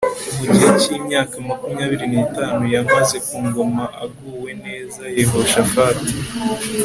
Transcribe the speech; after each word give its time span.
Mu 0.45 0.53
gihe 0.59 0.69
cyimyaka 0.81 1.35
makumyabiri 1.49 2.05
nitanu 2.13 2.63
yamaze 2.75 3.15
ku 3.27 3.35
ngoma 3.45 3.85
aguwe 4.03 4.51
neza 4.65 5.01
Yehoshafati 5.17 6.13